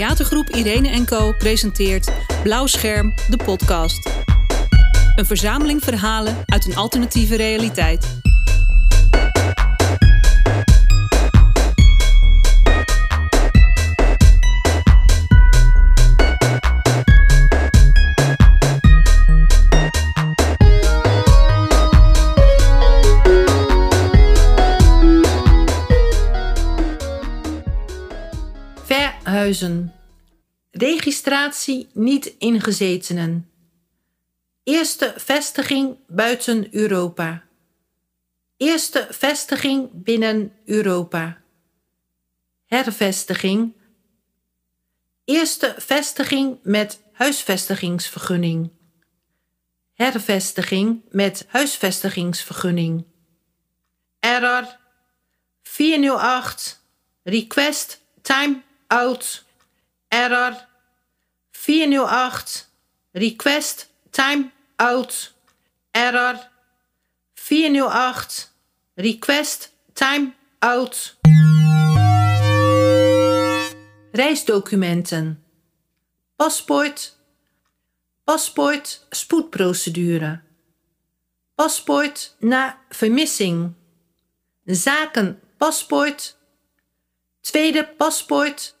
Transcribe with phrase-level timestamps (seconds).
[0.00, 2.10] Intergroep Irene Co presenteert
[2.42, 4.10] Blauw Scherm, de podcast.
[5.16, 8.23] Een verzameling verhalen uit een alternatieve realiteit.
[30.70, 33.50] Registratie niet ingezetenen.
[34.62, 37.44] Eerste vestiging buiten Europa.
[38.56, 41.40] Eerste vestiging binnen Europa.
[42.66, 43.72] Hervestiging.
[45.24, 48.70] Eerste vestiging met huisvestigingsvergunning.
[49.92, 53.04] Hervestiging met huisvestigingsvergunning.
[54.20, 54.78] Error
[55.62, 56.82] 408
[57.22, 59.43] Request time out
[60.14, 60.68] error.
[61.52, 62.66] 408
[63.14, 65.32] request time out
[65.92, 66.38] error.
[67.34, 68.48] 408
[68.96, 71.16] request time out.
[74.12, 75.38] Reisdocumenten.
[76.36, 77.12] Paspoort.
[78.24, 80.42] Paspoort spoedprocedure.
[81.54, 83.74] Paspoort na vermissing.
[84.66, 86.36] Zaken paspoort
[87.40, 88.73] tweede paspoort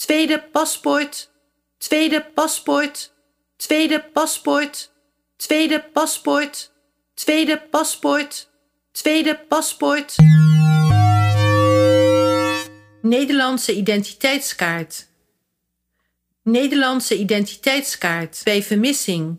[0.00, 1.30] tweede paspoort,
[1.78, 3.12] tweede paspoort,
[3.56, 4.90] tweede paspoort,
[5.36, 6.70] tweede paspoort,
[7.14, 8.48] tweede paspoort,
[8.92, 10.14] tweede paspoort.
[13.02, 15.08] Nederlandse identiteitskaart.
[16.42, 19.38] Nederlandse identiteitskaart bij vermissing.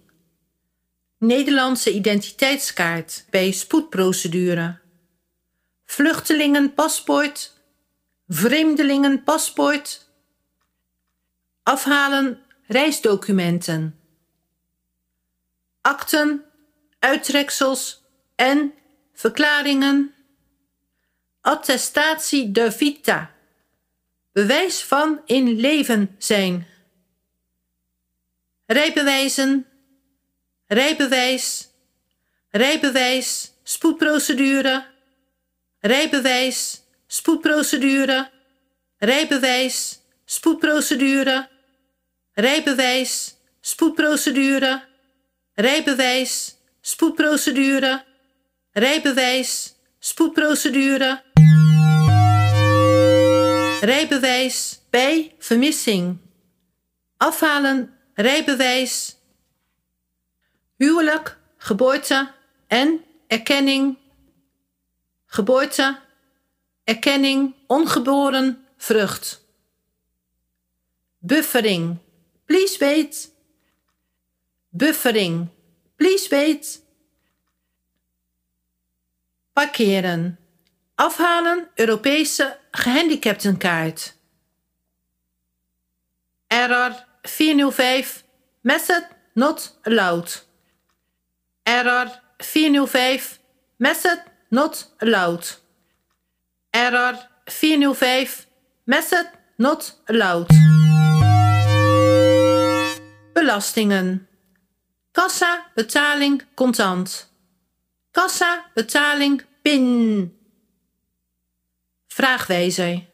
[1.17, 4.79] Nederlandse identiteitskaart bij spoedprocedure.
[5.85, 7.59] Vluchtelingenpaspoort.
[8.27, 10.10] Vreemdelingenpaspoort
[11.63, 13.99] afhalen reisdocumenten,
[15.81, 16.45] akten,
[16.99, 18.03] uittreksels
[18.35, 18.73] en
[19.13, 20.13] verklaringen,
[21.41, 23.31] attestatie de vita,
[24.31, 26.67] bewijs van in leven zijn,
[28.65, 29.67] rijbewijzen,
[30.67, 31.69] rijbewijs,
[32.49, 34.85] rijbewijs, spoedprocedure,
[35.79, 38.31] rijbewijs, spoedprocedure,
[38.97, 40.00] rijbewijs,
[40.31, 41.49] spoedprocedure,
[42.33, 44.83] rijbewijs, spoedprocedure,
[45.53, 48.03] rijbewijs, spoedprocedure,
[48.71, 51.23] rijbewijs, spoedprocedure,
[53.81, 56.17] rijbewijs bij vermissing,
[57.17, 59.17] afhalen rijbewijs,
[60.77, 62.31] huwelijk, geboorte
[62.67, 63.97] en erkenning,
[65.25, 65.99] geboorte,
[66.83, 69.41] erkenning, ongeboren vrucht.
[71.25, 71.99] Buffering.
[72.47, 73.29] Please wait.
[74.73, 75.49] Buffering.
[75.97, 76.81] Please wait.
[79.53, 80.37] Parkeren.
[80.95, 84.13] Afhalen Europese gehandicaptenkaart.
[86.49, 88.23] Error 405.
[88.63, 89.03] Method
[89.35, 90.29] not allowed.
[91.65, 93.39] Error 405.
[93.79, 94.19] Method
[94.51, 95.43] not allowed.
[96.73, 97.17] Error
[97.47, 98.47] 405.
[98.85, 99.27] Method
[99.57, 100.80] not allowed.
[103.51, 104.27] Belastingen.
[105.11, 107.33] Kassa, betaling, contant.
[108.11, 110.37] Kassa, betaling, PIN.
[112.07, 113.05] Vraagwijzer.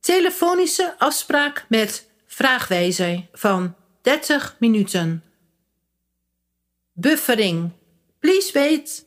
[0.00, 5.24] Telefonische afspraak met vraagwijzer van 30 minuten.
[6.92, 7.72] Buffering.
[8.18, 9.06] Please wait.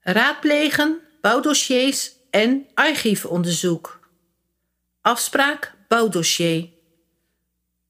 [0.00, 4.08] Raadplegen, bouwdossiers en archiefonderzoek.
[5.00, 6.73] Afspraak bouwdossier.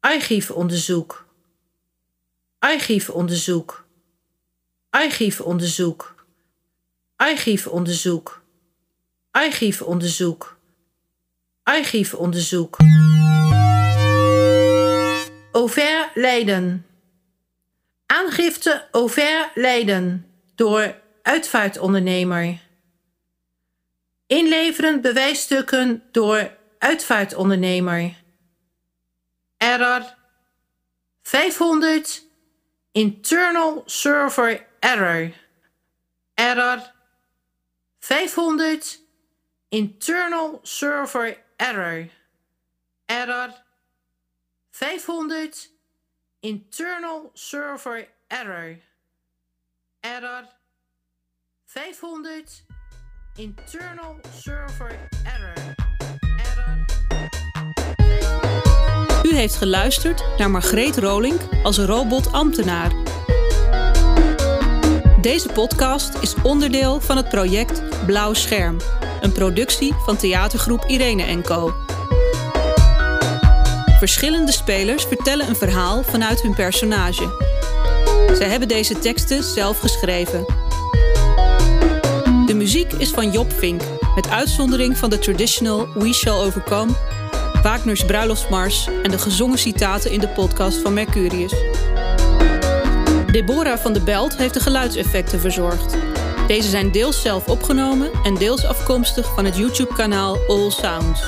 [0.05, 1.27] Archiefonderzoek.
[2.59, 3.87] Archiefonderzoek.
[4.91, 6.27] Archiefonderzoek.
[7.17, 8.43] Archiefonderzoek.
[9.31, 10.57] Archiefonderzoek.
[11.63, 12.77] Archiefonderzoek.
[15.53, 16.87] Over Leiden.
[18.07, 22.61] Aangifte over Leiden door uitvaartondernemer.
[24.27, 28.23] Inleveren bewijsstukken door uitvaartondernemer
[29.75, 30.07] error.
[31.25, 32.21] 500
[32.95, 35.33] internal server error.
[36.39, 36.83] Error.
[38.01, 38.99] 500
[39.71, 42.09] internal server error.
[43.09, 43.55] Error.
[44.71, 45.69] 500
[46.43, 48.77] internal server error.
[50.03, 50.49] Error.
[51.67, 52.63] 500
[53.37, 55.84] internal server error
[59.35, 62.93] Heeft geluisterd naar Margreet Rolink als robot-ambtenaar.
[65.21, 68.77] Deze podcast is onderdeel van het project Blauw Scherm,
[69.21, 71.75] een productie van theatergroep Irene Co.
[73.99, 77.37] Verschillende spelers vertellen een verhaal vanuit hun personage.
[78.33, 80.45] Zij hebben deze teksten zelf geschreven.
[82.47, 83.83] De muziek is van Job Vink,
[84.15, 86.93] met uitzondering van de traditional We Shall Overcome,
[87.65, 91.55] Wagner's Bruiloftsmars en de gezongen citaten in de podcast van Mercurius.
[93.33, 95.97] Deborah van de Belt heeft de geluidseffecten verzorgd.
[96.47, 101.23] Deze zijn deels zelf opgenomen en deels afkomstig van het YouTube-kanaal All Sounds.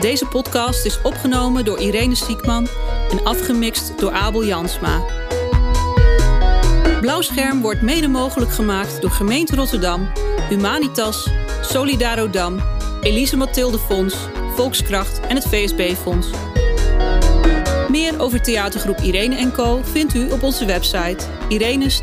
[0.00, 2.68] Deze podcast is opgenomen door Irene Siekman
[3.10, 5.04] en afgemixt door Abel Jansma.
[7.00, 10.10] Blauwscherm wordt mede mogelijk gemaakt door Gemeente Rotterdam,
[10.48, 11.30] Humanitas,
[11.62, 12.73] Solidarodam,
[13.04, 14.14] Elise Mathilde Fonds,
[14.54, 16.28] Volkskracht en het VSB Fonds.
[17.88, 21.94] Meer over theatergroep Irene Co vindt u op onze website irene-n-co.nl.